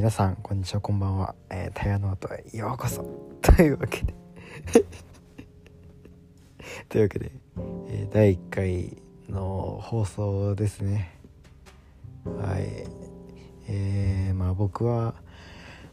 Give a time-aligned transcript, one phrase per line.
[0.00, 3.04] 皆さんこんにちはこんばんは、えー、タイヤノートへようこそ。
[3.42, 4.14] というわけで。
[6.88, 7.30] というわけで、
[7.88, 8.96] えー、第1回
[9.28, 11.18] の放送ですね。
[12.24, 12.86] はい。
[13.68, 15.14] えー、まあ僕は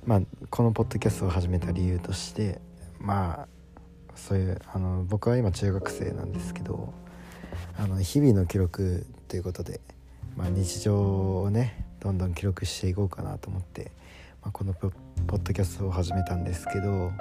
[0.06, 2.62] まあこのポッドキャストを始めた理由として
[3.02, 3.48] まあ
[4.16, 6.94] そういうあの僕は今中学生なんですけど
[7.78, 9.82] あの日々の記録ということで、
[10.38, 13.92] まあ、日常をねどんどん記録していこうかなと思って、
[14.48, 14.92] まあ、このポッ
[15.44, 17.12] ドキャストを始めたんですけど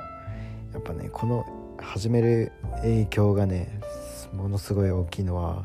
[0.72, 1.44] やっぱねこの
[1.76, 2.52] 始める
[2.82, 3.80] 影響がね
[4.32, 5.64] ものすごい大きいのは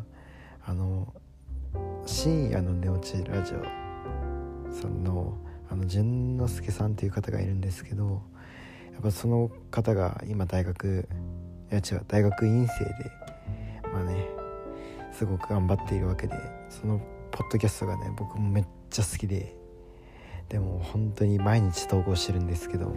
[0.66, 1.14] あの
[2.08, 3.64] 深夜の寝落ちラジオ
[4.74, 5.38] さんの
[5.70, 8.24] あの淳之介さんっていう方がいるんですけど
[8.94, 11.08] やっぱその方が今大学
[11.72, 13.12] いや違う大学院生で
[13.94, 14.16] まあね
[15.12, 16.34] すごく頑張っているわけで
[16.72, 19.61] そのポッドキャストがね僕もめっちゃ好きで
[20.52, 22.94] でも本当に毎日投稿してるんですけど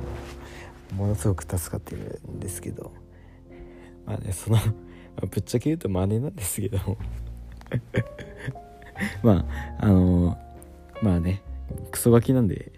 [0.97, 2.93] ものすごく助かってるんですけど
[4.05, 4.59] まあねその
[5.31, 6.79] ぶっちゃけ言うと真似なんですけど。
[9.23, 9.47] ま
[9.79, 10.39] ああの
[11.03, 11.43] まあね
[11.91, 12.73] クソガキなんで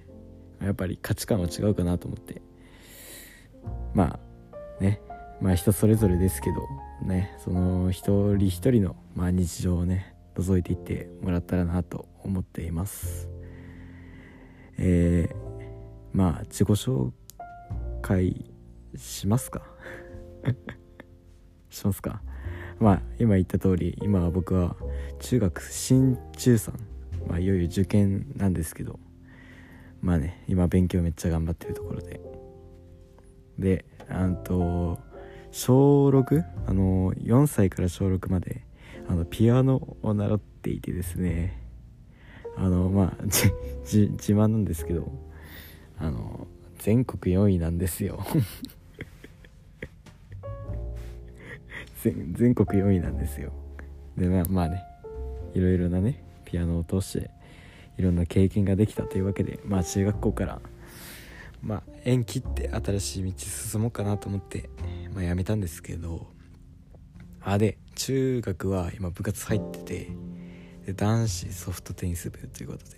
[0.63, 2.43] やっぱり価値観は違うかなと思って。
[3.95, 4.19] ま
[4.81, 5.01] あね
[5.41, 13.36] まあ人それぞれですけどねその一人一人の、まあ、日常をね覗いていってもらったらなと思っています。
[14.79, 15.37] えー、
[16.13, 17.11] まあ自己紹
[18.03, 18.53] 介
[18.97, 19.63] しますか？
[21.71, 22.23] しますか？
[22.79, 24.77] まあ今言った通り今僕は
[25.19, 26.73] 中学新中3
[27.29, 28.99] まあいよいよ受験なんですけど。
[30.03, 32.21] まあね今勉強めっちゃ頑張ってるところで。
[33.59, 34.99] であと
[35.51, 36.45] 小 6?
[36.67, 38.67] あの4歳から小6まで
[39.09, 41.66] あのピアノを習っていてですね。
[42.57, 43.43] あのまあ自
[44.33, 45.13] 慢なんですけど
[45.99, 46.47] あの
[46.79, 48.25] 全国4位なんですよ。
[52.05, 53.53] 全国4位なんですよ。
[54.17, 54.83] でまあまあね
[55.55, 57.31] いろいろなねピアノを通して
[57.99, 60.61] いろんな経験ができたというわけでまあ中学校から
[61.63, 64.71] まあ縁切って新しい道進もうかなと思って、
[65.15, 66.27] まあ、辞めたんですけど
[67.41, 70.09] あで中学は今部活入ってて
[70.87, 72.97] で男子ソフトテニス部ということで。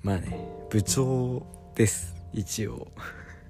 [0.00, 0.38] まあね
[0.70, 1.44] 部長
[1.74, 2.14] です。
[2.32, 2.86] 一応。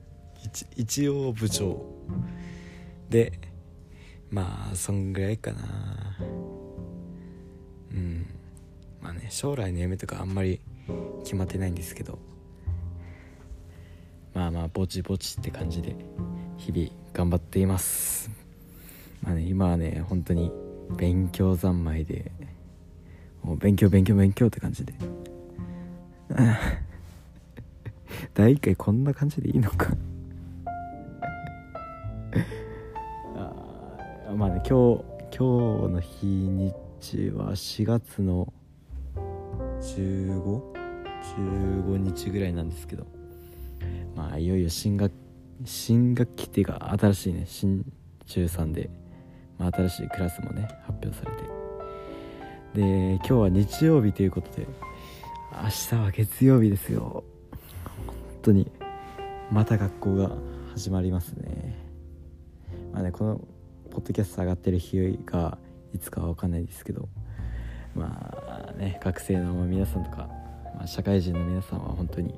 [0.76, 1.84] 一応部長。
[3.10, 3.38] で
[4.30, 6.16] まあそんぐらいかな。
[7.92, 8.26] うん。
[9.02, 10.62] まあね将来の夢とかあんまり
[11.22, 12.18] 決まってないんですけど。
[14.32, 15.94] まあまあぼちぼちって感じで
[16.56, 18.30] 日々頑張っています。
[19.22, 20.50] まあね今はね本当に
[20.96, 22.32] 勉強三昧で
[23.44, 24.94] もう勉強勉強勉強って感じで。
[28.32, 29.94] 第1回こんな感じでいいのか。
[33.36, 33.52] あ
[34.34, 35.04] まあね今日
[35.36, 38.50] 今日の日にちは4月の
[39.80, 43.06] 15?15 日ぐらいなんですけど。
[44.16, 45.12] まあいよいよ新学
[45.64, 47.84] 新学期っていうか新しいね新
[48.26, 48.90] 中3で、
[49.58, 51.63] まあ、新しいクラスもね発表されて。
[52.74, 54.66] で今日は日曜日ということで
[55.62, 57.22] 明日は月曜日ですよ。
[58.06, 58.68] 本当に
[59.52, 60.32] また学校が
[60.72, 61.78] 始まりますね。
[62.92, 63.40] まあねこの
[63.92, 65.56] ポッドキャスト上がってる日が
[65.94, 67.08] いつかは分かんないですけど
[67.94, 70.28] まあね学生の皆さんとか、
[70.74, 72.34] まあ、社会人の皆さんは本当に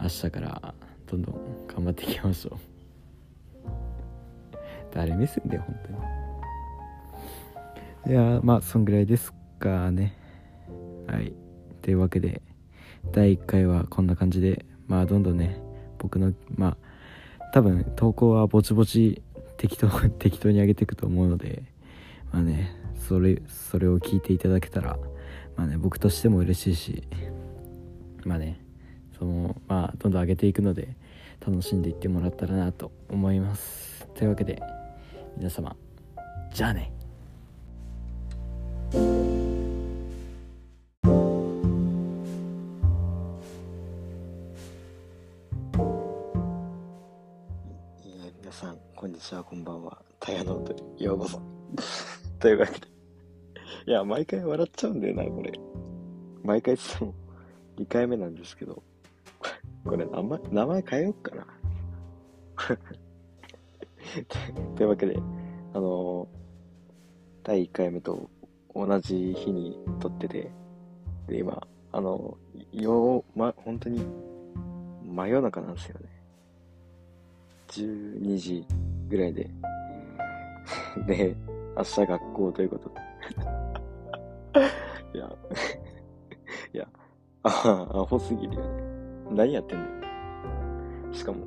[0.00, 0.74] 明日から
[1.08, 2.58] どんどん頑張っていきましょう。
[4.94, 5.76] 誰目線だよ本
[8.04, 8.14] 当に。
[8.14, 9.37] いやまあそんぐらいです。
[9.58, 10.14] かね。
[11.06, 11.32] はい。
[11.82, 12.42] というわけで
[13.12, 15.60] 第1回はこんな感じでまあどんどんね
[15.98, 16.76] 僕のま
[17.40, 19.22] あ多分投稿はぼちぼち
[19.56, 19.88] 適当
[20.18, 21.62] 適当に上げていくと思うので
[22.32, 24.98] まあねそれそれを聞いていただけたら
[25.56, 27.02] まあね僕としても嬉しいし
[28.24, 28.60] まあね
[29.18, 30.94] そのまあどんどん上げていくので
[31.40, 34.06] 楽しんでいってもらったらなと思います。
[34.14, 34.60] というわけで
[35.36, 35.76] 皆様
[36.52, 36.97] じゃあね。
[53.88, 55.50] いや、毎回笑っちゃうんだよな、これ。
[56.44, 57.14] 毎回つっても
[57.78, 58.82] 2回目なんですけど。
[59.82, 61.46] これ、名前、名前変えよっかな。
[64.76, 65.16] というわけで、
[65.72, 66.28] あのー、
[67.44, 68.28] 第1回目と
[68.74, 70.50] 同じ日に撮ってて、
[71.26, 72.36] で、今、あの、
[72.72, 74.02] よう、ま、本当に、
[75.06, 76.10] 真夜中なんですよね。
[77.68, 78.66] 12時
[79.08, 79.48] ぐらいで。
[81.06, 81.34] で、
[81.74, 83.08] 明日学校ということで。
[85.14, 85.26] いや、
[86.72, 86.88] いや、
[87.42, 88.82] あ、 アホすぎるよね。
[89.30, 91.12] 何やってんだよ。
[91.12, 91.46] しかも、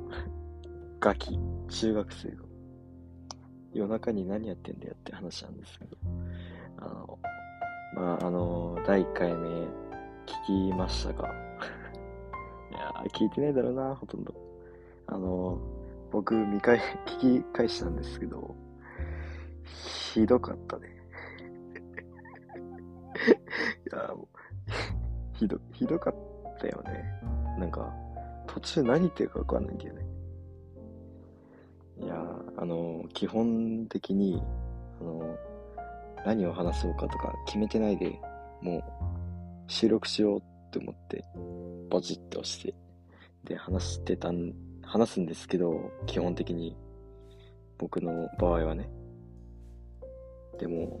[1.00, 1.38] ガキ、
[1.68, 2.44] 中学生が。
[3.72, 5.96] 夜中に何やってんだよって話なんですけど。
[6.78, 7.18] あの、
[7.94, 9.48] まあ、あの、第1回目、
[10.48, 11.28] 聞きましたが。
[12.70, 14.34] いや聞いてないだろうな、ほとんど。
[15.06, 15.58] あの、
[16.10, 18.54] 僕、見返、聞き返したんですけど、
[19.64, 21.01] ひどかったね。
[23.92, 24.28] いや、もう、
[25.34, 26.14] ひど、ひどかっ
[26.60, 27.04] たよね。
[27.58, 27.92] なんか、
[28.46, 30.06] 途中何言ってるかわかんないんだよね。
[32.00, 32.16] いや、
[32.56, 34.42] あの、基本的に、
[35.00, 35.38] あの、
[36.24, 38.18] 何を話そうかとか決めてないで、
[38.60, 38.82] もう、
[39.68, 41.24] 収録しようって思って、
[41.90, 42.74] バチッと押して、
[43.44, 46.76] で、話してたん、話すんですけど、基本的に、
[47.78, 48.88] 僕の場合はね。
[50.58, 51.00] でも、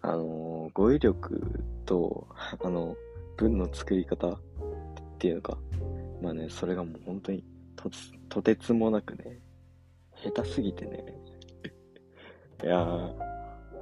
[0.00, 0.22] あの、
[0.72, 2.26] 語彙力と、
[2.62, 2.96] あの、
[3.36, 4.40] 文の作り方っ
[5.18, 5.58] ていうのか、
[6.22, 7.44] まあね、それがもう本当に
[7.76, 7.90] と
[8.28, 9.40] とてつもなくね、
[10.22, 11.04] 下手すぎてね。
[12.62, 13.14] いやー、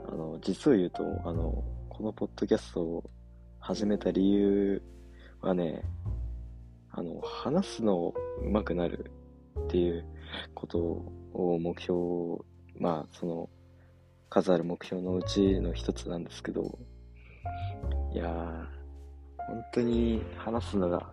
[0.09, 3.11] あの、実を言うと、あの、このポッドキャストを
[3.61, 4.83] 始めた理由
[5.41, 5.83] はね、
[6.91, 8.13] あの、話すの
[8.43, 9.11] 上手くなる
[9.59, 10.05] っていう
[10.55, 10.79] こと
[11.33, 12.43] を目標、
[12.77, 13.51] まあ、その、
[14.33, 16.79] 数ある目標のうちの一つなんですけど、
[18.15, 18.65] いやー、
[19.47, 21.13] 本当に話すのが、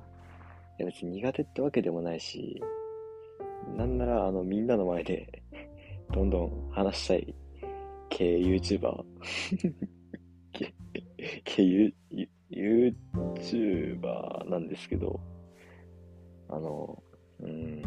[0.80, 2.64] いや別に苦手ってわけでもないし、
[3.76, 5.44] なんならあのみんなの前で
[6.16, 7.36] どんどん話したい
[8.08, 9.04] 系 YouTuber
[11.44, 11.94] 系
[12.50, 15.20] YouTuber なんですけど、
[16.48, 17.04] あの、
[17.42, 17.82] うん、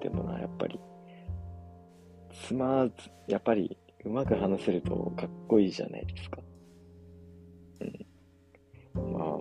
[0.00, 0.80] でもな、やっぱり、
[2.32, 6.38] つまず、やっぱりうまく話せるとかっこいいじゃないですか。
[8.94, 9.12] うん。
[9.12, 9.38] ま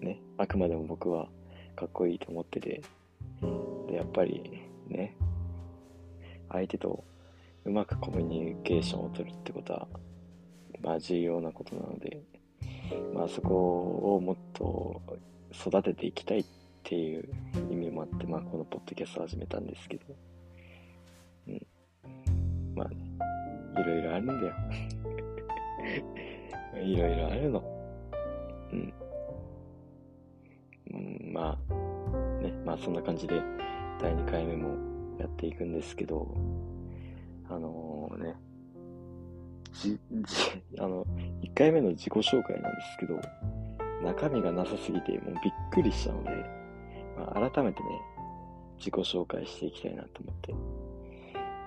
[0.00, 1.28] あ、ね、あくまでも僕は
[1.74, 2.82] かっこいいと思ってて、
[3.88, 5.14] で、やっぱりね、
[6.48, 7.04] 相手と
[7.64, 9.88] うまくコミュニケーションを取るってことは、
[10.80, 12.22] まあ重要なことなので、
[13.14, 15.02] まあそこをもっと
[15.52, 16.44] 育てていきたいっ
[16.82, 17.28] ていう
[17.70, 20.04] 意味もあって、まあこのポッドキャストを始めたんですけど、
[21.48, 21.66] うん。
[22.74, 23.05] まあね、
[23.78, 24.54] いろいろあるんだよ。
[26.82, 27.62] いろいろあるの。
[28.72, 28.94] うん。
[30.92, 33.40] うん、まあ、ね、まあそんな感じで
[34.00, 34.70] 第2回目も
[35.18, 36.28] やっていくんですけど、
[37.48, 38.34] あのー、ね、
[39.72, 41.04] じ、じ、あの、
[41.42, 43.20] 1回目の自己紹介なんですけど、
[44.02, 46.30] 中身がなさすぎてもうびっくりしたので、
[47.16, 47.88] まあ、改めてね、
[48.78, 50.54] 自己紹介していきたいなと思って。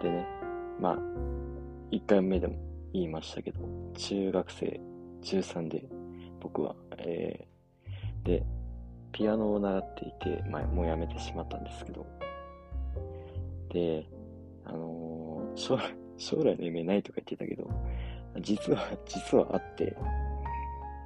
[0.01, 0.25] でね、
[0.79, 0.97] まあ、
[1.91, 2.55] 1回目でも
[2.93, 3.59] 言いましたけど、
[3.95, 4.79] 中学生
[5.23, 5.85] 13で
[6.39, 8.43] 僕は、えー、で、
[9.11, 12.05] ピアノを習っていて、まあ、もうやめてしまったんですけど、
[13.69, 14.07] で、
[14.65, 17.69] あのー、 将来、将来の夢ないとか言ってたけど、
[18.41, 19.95] 実は、実はあって、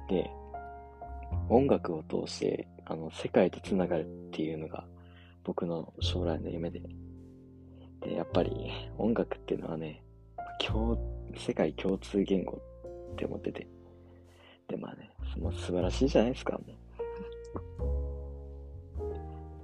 [0.08, 0.30] で、
[1.48, 4.86] 音楽を通して、あの、世界と繋がるっていうのが、
[5.42, 6.82] 僕の将来の夢で。
[8.00, 10.03] で、やっぱり、音楽っていうのはね、
[11.38, 12.60] 世界共通言語
[13.12, 13.66] って思ってて。
[14.68, 16.84] で、まあね、もう素晴らしいじゃないですか、もう。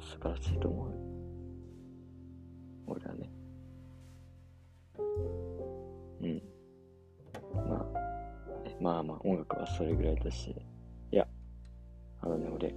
[0.03, 0.91] 素晴らしいと思う。
[2.87, 3.31] 俺はね。
[6.23, 6.43] うん。
[7.69, 7.87] まあ、
[8.81, 10.55] まあまあ、音楽はそれぐらいだし。
[11.13, 11.27] いや、
[12.21, 12.75] あのね、俺、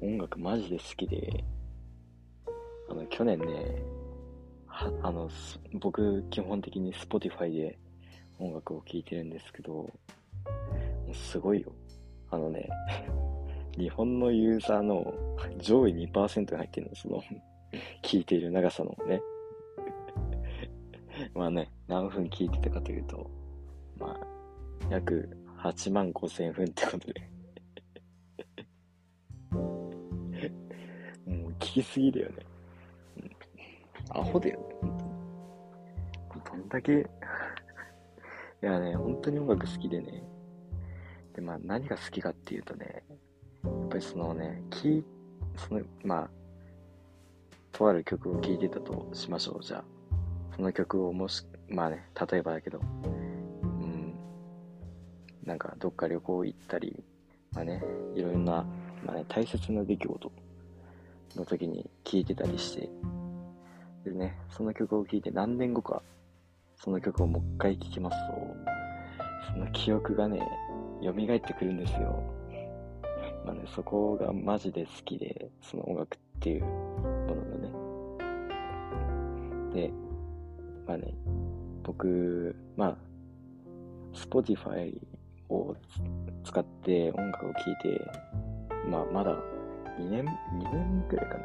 [0.00, 1.44] 音楽マジで好きで、
[2.90, 3.82] あの、去年ね、
[4.66, 5.28] は、あの、
[5.80, 7.78] 僕、基本的に Spotify で
[8.38, 9.90] 音楽を聴いてるんですけど、も
[11.10, 11.72] うすごいよ。
[12.30, 12.68] あのね、
[13.78, 15.14] 日本のユーザーの
[15.58, 17.22] 上位2%が入ってるの、その
[18.02, 19.20] 聞いている長さのね。
[21.34, 23.30] まあね、何分聞いてたかというと、
[23.98, 24.26] まあ、
[24.90, 25.28] 約
[25.58, 27.28] 8万5千分ってことで
[31.26, 32.36] もう聞きすぎだよね。
[34.10, 34.98] アホだよね、本
[36.44, 36.60] 当に。
[36.60, 37.06] どんだけ
[38.62, 40.24] いやね、本当に音楽好きでね。
[41.34, 43.04] で、まあ何が好きかっていうとね、
[43.64, 45.04] やっぱりそのね、聞
[45.58, 46.30] その、まあ、
[47.72, 49.84] とある曲を聴いてたとしましょう、じゃあ。
[50.56, 53.08] その曲をもし、まあね、例えばだけど、う
[53.86, 54.14] ん、
[55.44, 57.04] なんかどっか旅行行ったり、
[57.52, 57.82] まあね、
[58.14, 58.64] いろんな、
[59.04, 60.32] まあね、大切な出来事
[61.36, 62.88] の時に聴いてたりして、
[64.04, 66.02] でね、その曲を聴いて何年後か、
[66.88, 68.56] その曲をもう一回聴きますと、
[69.52, 70.40] その記憶がね、
[71.02, 72.22] 蘇ってくるんですよ。
[73.44, 76.70] まあね、そこがマジで好きで、その音楽っていうも
[77.28, 77.58] のが
[79.74, 79.88] ね。
[79.88, 79.92] で、
[80.86, 81.12] まあね、
[81.82, 82.96] 僕、まあ、
[84.14, 84.98] Spotify
[85.50, 85.76] を
[86.42, 88.00] 使って音楽を聴いて、
[88.88, 89.36] まあ、まだ
[89.98, 91.44] 2年、2年ぐらいかな。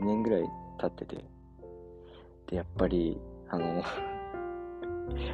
[0.00, 0.44] 2年ぐらい
[0.78, 1.24] 経ってて。
[2.46, 3.82] で、やっぱり、あの、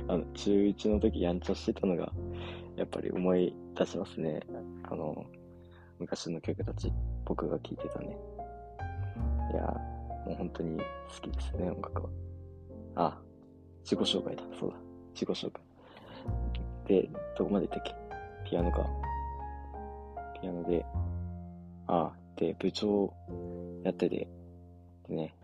[0.08, 2.12] あの、中1の時やんちゃしてたのが、
[2.76, 4.40] やっぱり思い出しますね。
[4.84, 5.24] あの、
[5.98, 6.92] 昔の曲たち、
[7.24, 8.16] 僕が聴いてたね。
[9.52, 9.62] いや
[10.26, 10.84] もう本当に好
[11.22, 12.10] きですね、音楽は。
[12.96, 13.18] あ、
[13.82, 14.42] 自己紹介だ。
[14.58, 14.76] そうだ。
[15.14, 15.62] 自己紹介。
[16.86, 17.82] で、どこまで行ったっ
[18.44, 18.50] け？
[18.50, 18.86] ピアノか。
[20.40, 20.84] ピアノで、
[21.86, 23.12] あ、で、部長
[23.84, 24.28] やってて、
[25.08, 25.34] でね、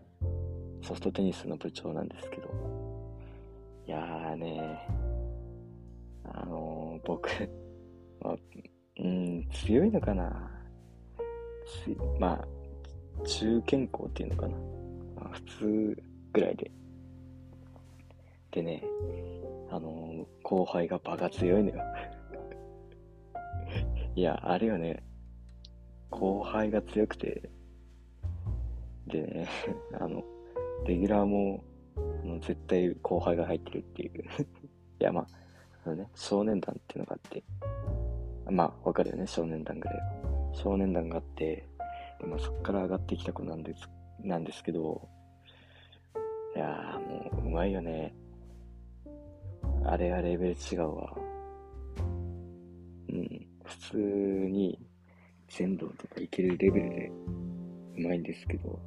[0.81, 2.49] ソフトテニスの部長なんですけど、
[3.87, 4.87] いやーね
[6.33, 7.29] あのー、僕、
[8.21, 8.35] まあ、
[8.99, 10.51] うん、強いのかな。
[12.19, 12.47] まあ、
[13.25, 14.57] 中堅校っていうのかな、
[15.15, 16.71] まあ、普通ぐらいで。
[18.51, 18.83] でね、
[19.69, 21.81] あのー、後輩がバカ強いのよ。
[24.15, 25.03] いや、あれよね、
[26.09, 27.49] 後輩が強くて、
[29.07, 29.47] でね、
[29.99, 30.23] あの、
[30.87, 31.64] レギュラーも、
[31.97, 34.23] あの絶対後輩が入ってるっていう。
[34.99, 35.27] いや、まあ、
[35.85, 37.43] あのね、少年団っていうのがあって、
[38.49, 40.51] まあ、わかるよね、少年団ぐらいは。
[40.53, 41.67] 少年団があって、
[42.19, 43.89] でもそっから上がってきた子なんです、
[44.21, 45.07] なんですけど、
[46.55, 48.15] いやー、もう、うまいよね。
[49.83, 51.13] あれはレベル違うわ。
[53.09, 54.79] うん、普通に、
[55.47, 57.11] 全道とかいけるレベルで
[57.97, 58.79] うまいんですけど、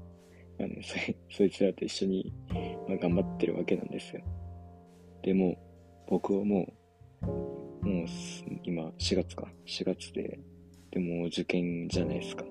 [0.61, 0.97] あの、 そ
[1.31, 2.33] そいつらと一緒に、
[2.89, 4.23] まあ、頑張ってるわけなんですよ。
[5.23, 5.57] でも、
[6.07, 6.73] 僕はも
[7.23, 8.07] う、もう
[8.65, 9.53] 今4月か。
[9.67, 10.39] 4月で、
[10.91, 12.45] でも受験じゃないですか。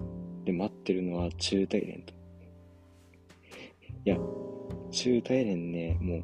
[0.46, 2.14] で、待ってるのは中大連と。
[4.06, 4.18] いや、
[4.92, 6.24] 中大連ね、もう、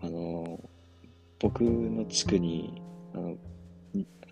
[0.00, 0.72] あのー
[1.42, 2.80] 僕の地区に、
[3.12, 3.36] あの、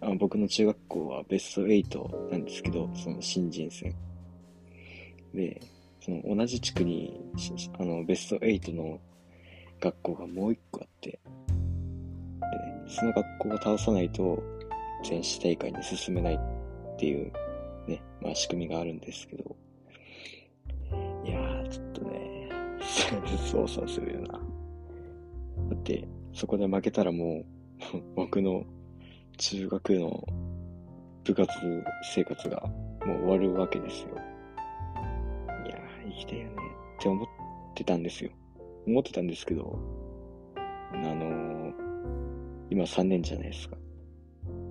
[0.01, 3.93] あ僕の中学校はベスト8なんですけど、その新人戦。
[5.35, 5.61] で、
[6.01, 7.21] その同じ地区に、
[7.79, 8.99] あの、ベスト8の
[9.81, 11.21] 学校がもう一個あって、で、
[12.89, 14.43] その学校を倒さないと、
[15.05, 17.33] 全市大会に進めないっていう、
[17.87, 19.57] ね、まあ仕組みがあるんですけど、
[21.25, 22.49] いやー、ちょっとね、
[23.51, 24.33] 操作するよな。
[24.33, 24.41] だ
[25.75, 27.45] って、そこで負けたらもう、
[28.17, 28.65] 僕の
[29.37, 30.25] 中学の
[31.25, 31.53] 部活
[32.15, 32.63] 生活が
[33.07, 34.09] もう終わるわけですよ。
[36.21, 36.53] いやー、生きたいよね
[36.99, 37.27] って思っ
[37.75, 38.31] てたんですよ。
[38.87, 39.79] 思ってたんですけど、
[40.93, 41.73] あのー、
[42.71, 43.77] 今3年じゃないですか。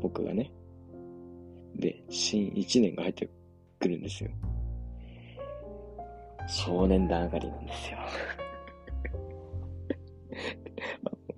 [0.01, 0.51] 僕がね。
[1.75, 3.29] で、新1年が入って
[3.79, 4.29] くるんですよ。
[6.47, 7.97] 少年団上がりなんですよ。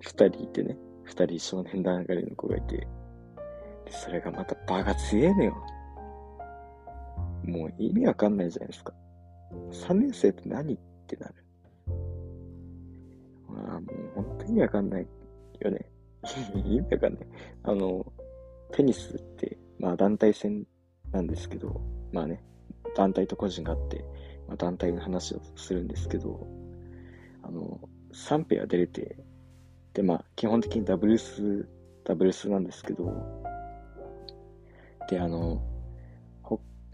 [0.00, 0.76] 二人いてね。
[1.04, 2.86] 二人少年団上がりの子がいて。
[3.88, 5.56] それがまた場が強えのよ。
[7.44, 8.94] もう意味わかんないじゃないですか。
[9.70, 11.34] 3年生って何ってなる。
[13.48, 15.06] まあ、もう本当に意味わかんない
[15.60, 15.90] よね。
[16.54, 17.26] 意味わかんない。
[17.64, 18.12] あの、
[18.72, 20.66] テニスって、まあ団体戦
[21.10, 21.80] なんですけど、
[22.12, 22.42] まあね、
[22.96, 24.04] 団体と個人があって、
[24.48, 26.46] まあ、団体の話をするんですけど、
[27.42, 27.80] あの、
[28.12, 29.16] 3ペア出れて、
[29.94, 31.68] で、まあ、基本的にダブルス、
[32.04, 33.12] ダブルスなんですけど、
[35.08, 35.62] で、あの、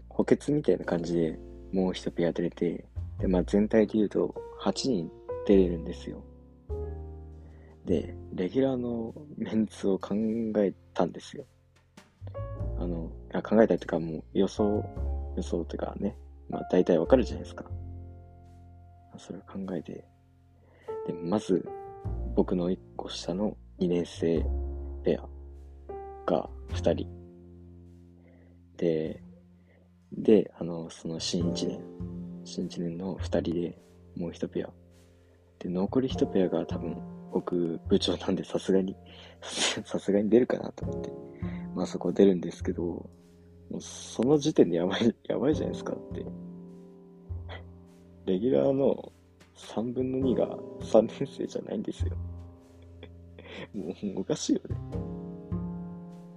[0.09, 1.39] 補欠みたいな感じで
[1.71, 2.85] もう一ペア出れて、
[3.19, 5.11] で、まあ全体で言うと8人
[5.45, 6.23] 出れるんですよ。
[7.85, 10.15] で、レギュラーのメンツを考
[10.57, 11.45] えたんですよ。
[12.77, 14.83] あの、あ考えたっていうかもう予想、
[15.35, 16.15] 予想っていうかね、
[16.49, 17.65] まあ大体わかるじゃないですか。
[19.17, 20.05] それを考えて、
[21.07, 21.67] で、まず、
[22.35, 24.45] 僕の1個下の2年生
[25.03, 27.07] ペアが2人。
[28.77, 29.21] で、
[30.13, 31.83] で、あの、その新1年、
[32.43, 33.81] 新1年の2人で
[34.15, 34.69] もう1ペア。
[35.59, 36.97] で、残り1ペアが多分
[37.31, 38.95] 僕部長なんでさすがに、
[39.41, 41.11] さすがに出るかなと思って。
[41.75, 43.09] まあそこ出るんですけど、も
[43.77, 46.25] うその時点でやばい、やばいじゃないですかって。
[48.25, 49.11] レギュラーの
[49.55, 52.15] 3分の2が3年生じゃないんですよ。
[53.73, 54.75] もうおかしいよね。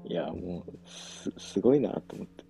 [0.04, 2.44] いや、もう、す、すごいなと思って。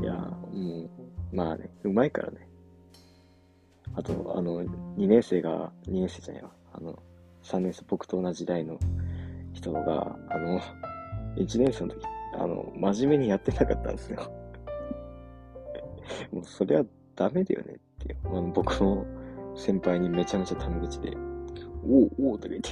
[0.00, 0.88] いや、も
[1.32, 2.48] う、まあね、うまいからね。
[3.94, 6.50] あと、あの、2年生が、2年生じゃないわ。
[6.72, 6.98] あの、
[7.42, 8.78] 3年生、僕と同じ代の
[9.52, 10.60] 人が、あの、
[11.36, 14.32] 1年生の時、あの、真面目にやってなかったんですよ。
[16.32, 16.84] もうそれは
[17.14, 18.16] ダメだよねって。
[18.24, 19.06] あの僕の
[19.56, 21.16] 先輩にめちゃめちゃタメ口で、
[21.86, 22.70] おうおうとか言って。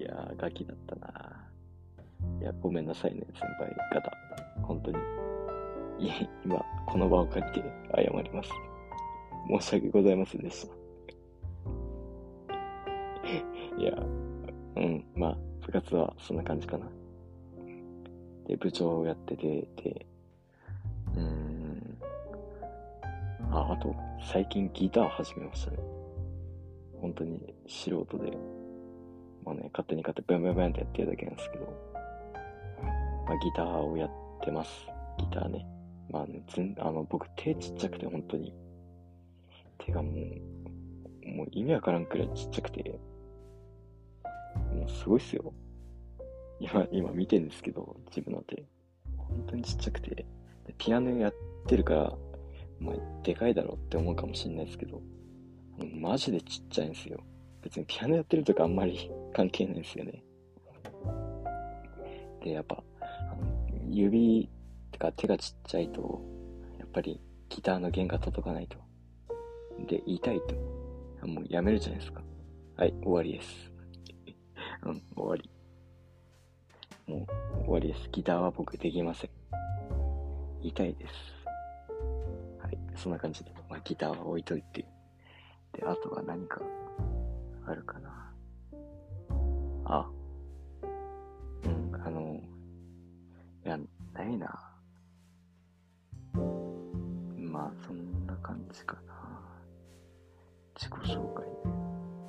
[0.00, 1.33] いやー、ガキだったな
[2.40, 4.12] いや、ごめんなさいね、先輩方。
[4.62, 4.98] 本当に。
[6.44, 8.50] 今、この場を借りて謝ります。
[9.48, 10.74] 申し訳ございませんでした。
[13.78, 13.92] いや、
[14.76, 16.86] うん、まあ、部活はそんな感じかな。
[18.46, 20.06] で、部長をやってて、で、
[21.14, 21.98] うーん、
[23.50, 25.78] あ、あと、最近ギター始めましたね。
[27.00, 28.36] 本当に素人で、
[29.44, 31.93] まあね、勝手に買ってブンブンブンってやってるだけなんですけど、
[33.38, 34.10] ギターをやっ
[34.42, 34.70] てます。
[35.18, 35.66] ギターね。
[36.10, 38.54] まあね、ずん、あの、僕手ちっちゃくて本当に、
[39.78, 43.00] 手がもう、もう意味わからんくらいちっちゃくて、
[44.74, 45.52] もうすごいっすよ。
[46.60, 48.64] 今、今見てるんですけど、自分の手。
[49.16, 50.26] 本当にちっちゃくて。
[50.78, 51.34] ピアノやっ
[51.66, 52.12] てるから、
[52.80, 55.00] まあ、でかいだろうって思うかもしれないですけど、
[55.94, 57.20] マジでちっちゃいんですよ。
[57.62, 60.22] 別にピアノやってるとかあんまり関係ないですよね。
[62.42, 62.82] で、やっぱ、
[63.90, 64.48] 指
[64.92, 66.20] とか手がちっちゃいと、
[66.78, 68.76] やっぱりギターの弦が届かないと。
[69.86, 71.26] で、痛いと。
[71.26, 72.22] もうやめるじゃないですか。
[72.76, 73.72] はい、終わりです。
[74.84, 75.50] うん、終わり。
[77.06, 77.26] もう
[77.64, 78.08] 終わりです。
[78.10, 79.30] ギターは僕できません。
[80.62, 81.14] 痛いです。
[82.60, 84.86] はい、そんな感じで、まあ、ギターは置いといて。
[85.72, 86.60] で、あとは何か
[87.66, 88.32] あるかな。
[89.84, 90.10] あ、
[94.14, 94.46] ないな。
[97.36, 99.14] まあ、そんな感じかな。
[100.76, 101.54] 自己紹介ね。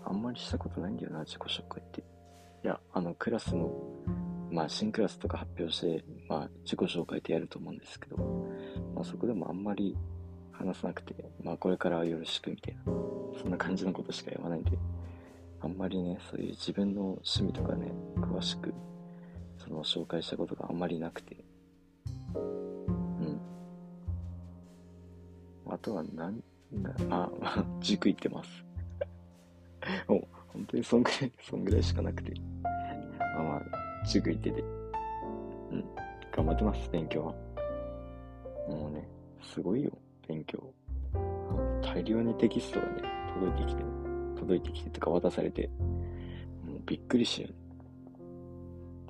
[0.06, 2.02] あんまりしたことないんだよな、自己紹介って。
[2.02, 3.72] いや、あの、クラスの、
[4.52, 8.18] まあ、新クラスとか発表して、まあ、自己紹介ってやると思うんですけど、
[8.96, 9.96] まあ、そこでもあんまり
[10.52, 12.84] 話さなくて、まあ、これからはよろしくみたいな、
[13.40, 14.78] そんな感じのことしか言わないんで、
[15.62, 18.74] あんまりね、そういう自分の趣味とかね、詳しく、
[19.58, 21.45] その、紹介したことがあんまりなくて、
[25.76, 26.42] あとは何、
[27.10, 28.66] あ、あ、 塾行ってます。
[30.08, 32.34] もう、本当にそんぐらい、 そんぐらいしかなくて。
[33.20, 34.62] まあまあ、塾行ってて。
[34.62, 34.64] う
[35.76, 35.86] ん。
[36.32, 37.34] 頑張ってます、勉強は。
[38.70, 39.06] もうね、
[39.42, 39.92] すごいよ、
[40.30, 40.64] 勉強。
[41.82, 43.02] 大量にテキストがね、
[43.34, 43.84] 届いてきて、
[44.40, 45.70] 届いてきてとか渡されて、
[46.66, 47.54] もうびっくりしよう。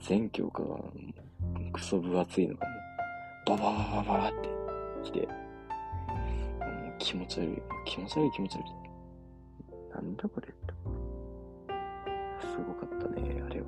[0.02, 0.92] 全教科が、も
[1.70, 2.76] うクソ分厚いのがね、
[3.46, 4.50] ババババババって
[5.04, 5.45] 来て、
[7.16, 7.62] 気持ち悪い。
[7.86, 8.66] 気持ち悪い気持ち悪い。
[9.94, 10.58] なんだこれって。
[12.42, 13.68] すごかったね、あれは。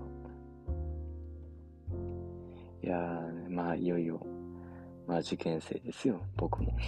[2.84, 4.20] いやー、まあ、いよいよ、
[5.08, 6.76] まあ、受験生ですよ、僕も。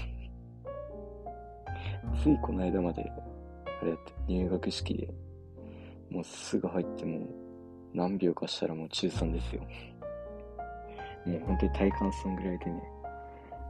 [2.21, 3.09] ついこの間まで、
[3.81, 5.09] あれやって、入学式で、
[6.09, 7.25] もうすぐ入っても、
[7.93, 9.61] 何秒かしたらもう中3ですよ。
[11.25, 12.83] もう本当に体感そんぐらいでね。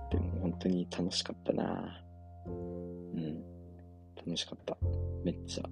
[0.09, 2.03] でも本当に楽しかったな
[2.45, 3.43] うん。
[4.15, 4.77] 楽しかった。
[5.23, 5.63] めっちゃ。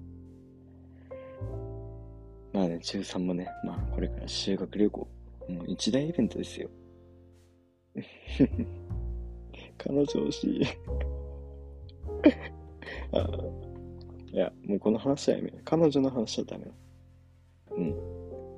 [2.53, 5.07] まあね、中3もね、まあこれから修学旅行。
[5.49, 6.69] もう一大イベントですよ。
[9.77, 10.61] 彼女欲しい。
[13.13, 13.27] あ
[14.31, 15.55] いや、もうこの話はやめよ。
[15.63, 16.71] 彼女の話はダメだ。
[17.71, 17.95] うん。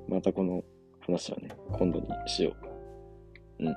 [0.08, 0.64] またこの
[1.00, 2.54] 話はね、今度にしよ
[3.58, 3.66] う。
[3.66, 3.76] うん。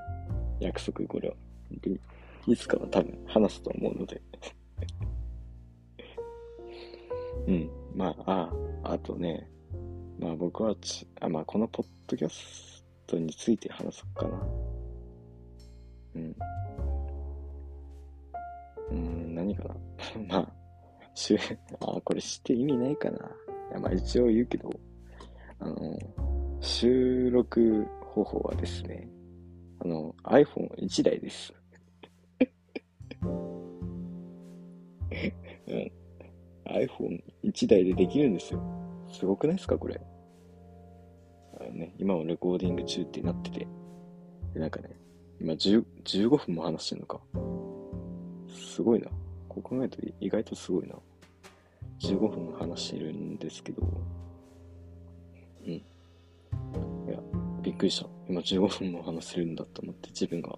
[0.60, 1.36] 約束、これは。
[1.70, 2.00] 本当に。
[2.48, 4.22] いつかは多分話すと思うので。
[7.48, 7.70] うん。
[7.96, 8.54] まあ、あ
[8.84, 9.50] あ、あとね、
[10.20, 14.48] まあ僕はち、あ、まあこのポッドキャストについて話そうかな。
[16.16, 16.36] うん。
[18.92, 19.76] うん、何かな。
[20.28, 20.54] まあ、
[21.14, 21.38] しゅ、
[21.80, 23.18] あ、これ知って意味ないかな。
[23.18, 23.22] い
[23.74, 24.70] や、まあ一応言うけど、
[25.60, 25.98] あの、
[26.60, 29.08] 収録方法はですね、
[29.80, 31.54] あの、iPhone1 台です。
[36.66, 38.62] iPhone1 台でできるんですよ。
[39.12, 40.02] すごくないですか、これ？
[41.60, 43.68] あのね、今もレコーディング中ってなってて。
[44.54, 44.98] で、なんかね、
[45.40, 47.22] 今10 15分も話してんのか。
[48.48, 49.08] すごいな。
[49.50, 50.96] こう考えると意外とすごいな。
[52.00, 53.88] 15分も話してるんですけど、
[55.66, 55.74] うん。
[55.74, 55.84] い
[57.08, 57.20] や、
[57.62, 58.08] びっくりした。
[58.28, 60.58] 今15分も話せるんだと思って自分が。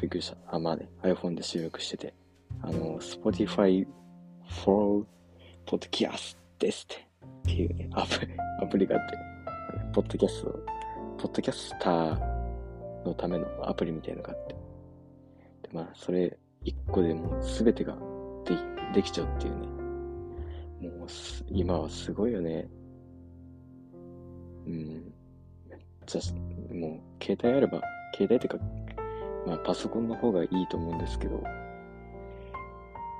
[0.00, 0.56] びっくりした。
[0.56, 2.14] あ、まあね、iPhone で収録してて、
[2.62, 3.86] あの、Spotify
[4.64, 5.04] for
[5.66, 7.10] Podcast ですって
[7.40, 8.32] っていうね、アプリ、
[8.62, 9.18] アプリがあって、
[9.92, 10.50] ポッドキャスト、
[11.18, 14.54] ポッドキャスターのためのアプリみたいなのがあって、
[15.62, 17.96] で、まあ、それ一個でもう全てが
[18.44, 19.66] でき、できちゃうっていうね。
[20.98, 22.68] もうす、今はすごいよね。
[24.66, 25.12] うん。
[25.68, 26.20] めっちゃ、
[26.74, 27.80] もう、携帯あれば、
[28.14, 28.58] 携帯ってか、
[29.46, 31.42] まあ、パソコンの方がいいと思うんですけど、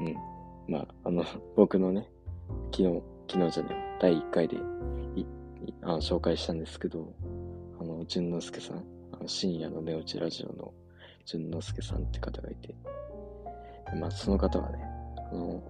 [0.00, 0.16] うん。
[0.68, 1.24] まあ、あの、
[1.56, 2.10] 僕のね、
[2.72, 5.26] 昨日、昨日じゃねえ第1回でいい
[5.82, 7.12] あ紹介したんですけど、
[7.80, 10.72] あの、淳之介さん、あの深夜の寝落ちラジオの
[11.24, 12.74] 淳之介さんって方がいて、
[13.94, 14.78] まあ、その方はね、
[15.32, 15.62] あの、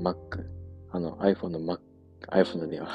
[0.00, 0.46] Mac、
[0.90, 1.80] あの、iPhone の Mac、
[2.28, 2.88] iPhone じゃねえわ。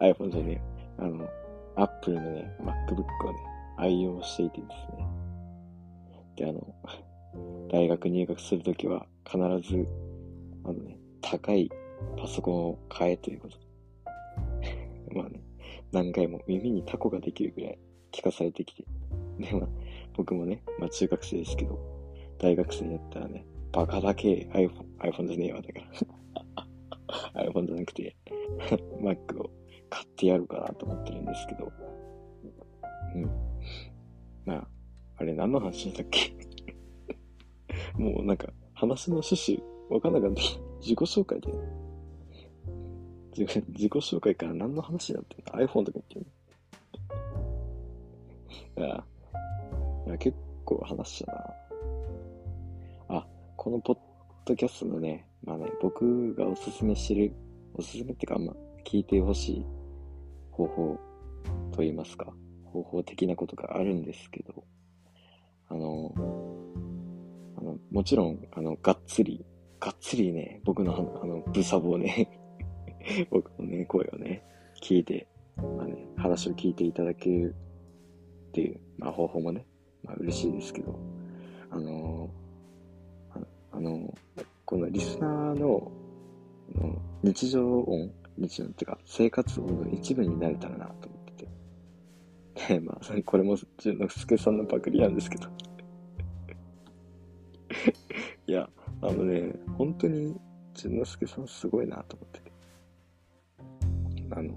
[0.14, 0.78] iPhone じゃねえ。
[0.98, 1.28] あの、
[1.76, 3.38] Apple のね、MacBook をね、
[3.78, 5.06] 愛用していてですね。
[6.36, 6.74] で、あの、
[7.70, 9.88] 大学入学するときは必ず、
[10.64, 11.70] あのね、高い
[12.16, 13.56] パソコンを買えということ。
[15.14, 15.40] まあね、
[15.92, 17.78] 何回も耳にタコができるぐらい
[18.12, 18.84] 聞かされてきて。
[19.38, 19.68] で、まあ、
[20.14, 21.78] 僕もね、まあ中学生ですけど、
[22.38, 25.80] 大学生になったらね、バカだけ iPhone、iPhone じゃねえわ、だか
[27.34, 27.44] ら。
[27.50, 28.16] iPhone じゃなくて、
[29.00, 29.50] Mac を
[29.88, 31.72] 買ってやるかなと思ってるんですけど。
[33.14, 33.47] うん。
[34.48, 34.66] まあ、
[35.18, 36.32] あれ何の話だっけ？
[37.98, 39.62] もうなんか、話の趣旨
[39.94, 40.40] わかんなかった。
[40.80, 41.52] 自己紹介で。
[43.36, 46.26] 自自己紹介から何の話になってんの ?iPhone とか言ってん
[48.80, 48.86] の？
[48.86, 49.04] いや、
[50.06, 53.18] いや結構話したな。
[53.18, 53.98] あ、このポッ
[54.46, 57.34] ドキャストのね、まあね、僕がおすすめしてる、
[57.74, 58.56] おすすめってか、まあ、
[58.86, 59.66] 聞いてほしい
[60.52, 60.98] 方法
[61.72, 62.32] と言いますか、
[62.68, 64.64] 方法的なことがあるんですけど、
[65.68, 66.12] あの、
[67.56, 69.44] あのもちろん、あの、がっつり、
[69.80, 72.28] がっつりね、僕のあの、ブサボをね、
[73.30, 74.42] 僕のね、声をね、
[74.82, 75.26] 聞いて、
[75.56, 77.54] まあね、話を聞いていただける
[78.48, 79.66] っていう、まあ方法もね、
[80.04, 80.98] まあ嬉しいですけど、
[81.70, 82.30] あの
[83.30, 83.38] あ
[83.72, 84.14] あの、
[84.64, 85.90] このリスナーの
[86.74, 91.17] の日常音、日常っていうか生活音の一部になれたらなと思
[92.58, 92.74] ってて。
[92.74, 95.48] で、まあ、これも純之助さんのパクリなんですけど。
[98.46, 98.68] いや、
[99.02, 100.36] あのね、本当に
[100.74, 102.52] 純之助さんすごいなと思ってて。
[104.30, 104.54] あの、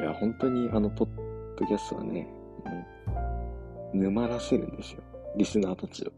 [0.00, 1.08] いや、本当にあの、ポッ
[1.56, 2.28] ドキャストはね、
[2.64, 2.86] も
[3.94, 5.02] う、沼らせるんですよ。
[5.36, 6.10] リスナーたちを。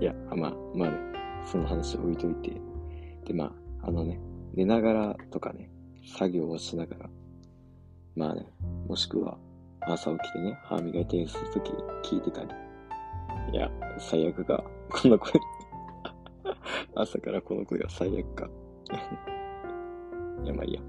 [0.00, 0.98] いや、まあ、まあね、
[1.44, 2.52] その話置いといて。
[3.24, 4.20] で、まあ、あのね、
[4.54, 5.70] 寝ながらとかね、
[6.06, 7.10] 作業をしながら、
[8.18, 8.44] まあね、
[8.88, 9.38] もしくは
[9.80, 11.70] 朝起きてね、歯磨いたりするとき
[12.16, 12.48] 聞いてたり。
[13.52, 14.64] いや、最悪か。
[14.90, 15.34] この声。
[16.96, 18.50] 朝からこの声は最悪か。
[20.42, 20.80] いや、まあいいや。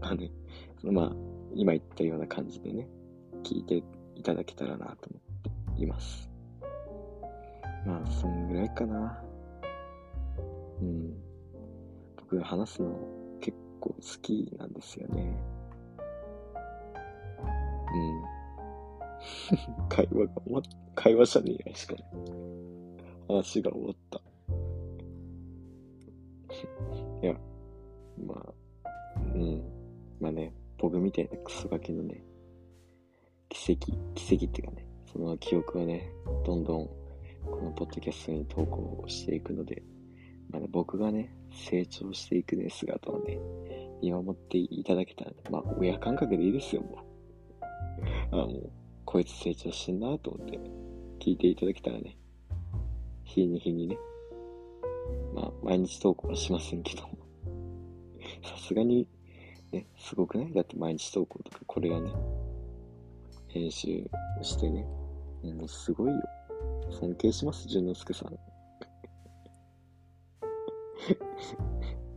[0.00, 0.30] まあね、
[0.80, 1.12] そのまあ、
[1.54, 2.88] 今言ったような感じでね、
[3.42, 3.82] 聞いて
[4.14, 5.18] いただけたらなと思
[5.72, 6.30] っています。
[7.84, 9.20] まあ、そんぐらいかな。
[10.80, 11.16] うん。
[12.16, 12.96] 僕話すの
[13.40, 15.57] 結構好きなんですよね。
[17.94, 19.88] うん。
[19.88, 22.38] 会話が終わった、会話じゃねえや、しかも。
[23.28, 24.20] 話が終わった。
[27.22, 27.34] いや、
[28.26, 28.54] まあ、
[29.34, 29.62] うん。
[30.20, 32.22] まあね、僕みたいなクソガキのね、
[33.48, 36.12] 奇跡、奇跡っていうかね、その記憶はね、
[36.44, 36.86] どんどん
[37.44, 39.82] このポッドキャストに投稿していくので、
[40.50, 43.38] まあね、僕がね、成長していくね、姿をね、
[44.02, 47.07] 見守っていただけたら、まあ、親感覚でいいですよ、もう。
[48.30, 48.70] あもう、
[49.04, 50.58] こいつ成長してんなと思って、
[51.18, 52.16] 聞いていただけたらね、
[53.24, 53.98] 日に日にね、
[55.34, 57.02] まあ、毎日投稿はしませんけど、
[58.44, 59.08] さすがに、
[59.72, 60.52] ね、すごくない？
[60.52, 62.10] だって毎日投稿とか、これがね、
[63.48, 64.08] 編集
[64.42, 64.86] してね、
[65.42, 66.20] もうすごいよ。
[66.90, 68.38] 尊敬します、淳之介さん。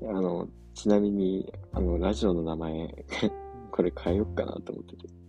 [0.10, 3.06] あの、ちなみに、あの、ラジオの名前、
[3.72, 5.21] これ変えよっかなと思ってて。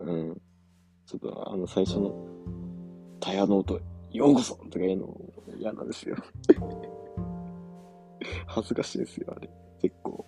[0.00, 0.40] うん。
[1.06, 2.14] ちょっと、あの、最初の、
[3.20, 3.80] タイヤノート、
[4.12, 5.20] ようこそとか言うの
[5.58, 6.16] 嫌なんですよ。
[8.46, 9.48] 恥ずかしいですよ、あれ。
[9.80, 10.24] 結構。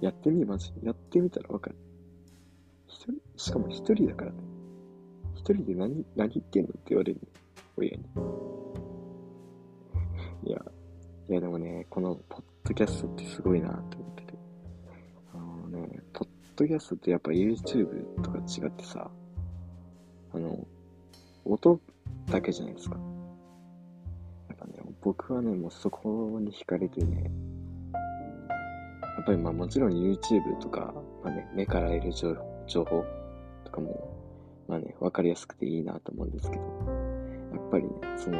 [0.00, 0.72] やってみ、マジ。
[0.82, 1.76] やってみたらわかる。
[2.86, 4.38] 一人、しかも一人だからね。
[5.34, 7.20] 一人で何、何言ってんのって言われる。
[7.76, 8.04] 親に。
[10.44, 10.64] いや、
[11.28, 14.27] いやでもね、このポッドキャストってすごいなって思って。
[16.58, 19.08] ドキャストってやっぱ YouTube とか違ってさ、
[20.34, 20.66] あの、
[21.44, 21.80] 音
[22.26, 22.98] だけじゃないですか。
[24.48, 27.30] やっぱね、僕はね、もうそこに惹かれてね、
[27.94, 30.92] やっぱりまあもちろん YouTube とか、
[31.22, 33.04] まあね、目から得る情情報
[33.64, 34.10] とかも、
[34.66, 36.62] まあね、わかりやすくていいなと思うんですけど、
[37.54, 38.38] やっぱりね、その、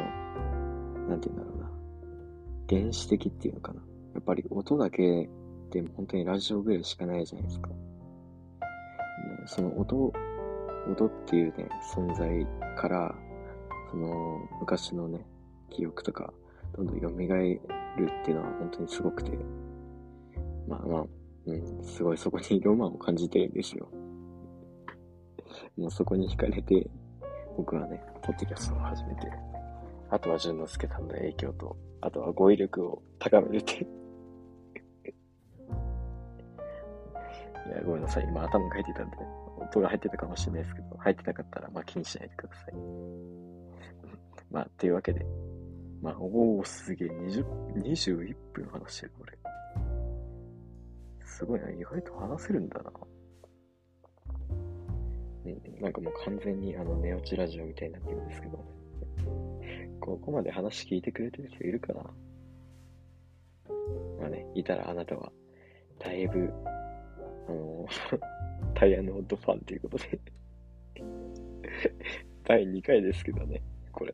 [1.07, 1.71] なんて言うんだろうな、
[2.67, 3.81] 原始的っていうのかな。
[4.13, 5.29] やっぱり音だけ
[5.71, 7.69] でも本当にラジオぐらいしかないじゃないですか。
[9.49, 10.13] その音、
[10.87, 12.29] 音っていうね、存在
[12.77, 13.15] から、
[13.89, 15.25] その昔のね、
[15.71, 16.31] 記憶とか、
[16.77, 19.31] どんどん蘇るっていうのは本当にすごくて、
[20.67, 21.05] まあまあ、
[21.47, 23.89] うん、すごいそこにロマンを感じてるんですよ。
[25.75, 26.87] もうそこに惹かれて、
[27.57, 29.31] 僕はね、ポッドキャストを始めて、
[30.11, 33.87] あとは淳之介さんの影響と、あとは語彙力を高めるって。
[37.71, 38.23] や、ごめんなさい。
[38.23, 39.17] 今頭が入ってたんで、
[39.59, 42.73] 音が入ってたかもしれないですけど、入ってなかったら、まあ気にしないでください。
[44.51, 45.25] まあ、というわけで、
[46.01, 49.37] まあ、おー、すげえ、21分話してる、これ。
[51.23, 52.91] すごいな、意外と話せるんだな。
[55.45, 58.65] うん、なんかもう完全にあの、寝落ちラジオみたいになってるんですけど、
[59.99, 62.03] ここまで話聞いてくれてる人いるかな？
[64.19, 65.31] まあね、いたらあなたは、
[65.99, 66.51] だいぶ、
[67.49, 67.87] あの、
[68.75, 70.19] タイヤのオッドファンということで
[72.45, 74.13] 第2回ですけどね、これ。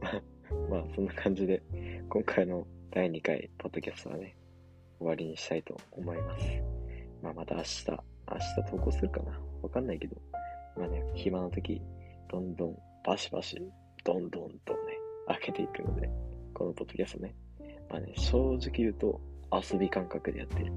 [0.68, 1.62] まあ、そんな感じで、
[2.08, 4.36] 今回の第2回、ポッドキャストはね、
[4.98, 6.46] 終わりにしたいと思います。
[7.22, 7.96] まあ、また明日、明
[8.64, 10.16] 日投稿するかなわかんないけど、
[10.76, 11.80] まあね、暇な時、
[12.28, 13.56] どんどん、バシバシ、
[14.04, 14.78] どんどんとね、
[15.28, 16.10] 開けていくので、
[16.52, 17.34] このポッドキャストね、
[17.88, 19.20] まあね、正直言うと、
[19.52, 20.72] 遊び感覚でやってる。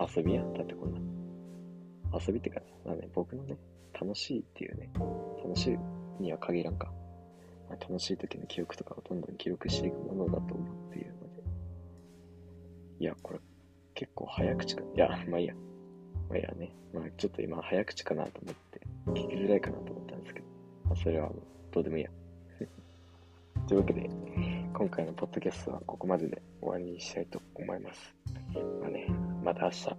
[0.00, 0.52] 遊びやん。
[0.54, 1.00] だってこんな。
[2.18, 3.56] 遊びってか、まあね、僕のね、
[3.92, 4.90] 楽しいっていうね、
[5.44, 5.72] 楽し
[6.18, 6.90] いには限らんか。
[7.68, 11.42] まあ、楽しい時の記憶とかをどんどん記録していくものだと思っているので。
[12.98, 13.38] いや、これ、
[13.94, 14.82] 結構早口か。
[14.94, 15.54] いや、まあいいや。
[16.28, 16.72] まあいいやね。
[16.92, 20.46] まあちょっと今早口かなと思って、聞きづらいかなと思ったんですけど、
[20.86, 22.10] まあそれはもうどうでもいいや。
[23.68, 24.10] というわけで、
[24.74, 28.14] 今回のポッドキャストはここまでで終わりにしたいと思います。
[28.80, 29.06] まあね、
[29.44, 29.96] また明日、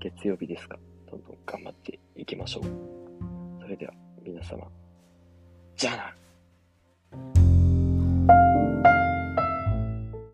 [0.00, 0.78] 月曜日ですか、
[1.10, 2.64] どんどん頑張っていきましょう。
[3.60, 4.66] それでは、皆様、
[5.76, 7.43] じゃあな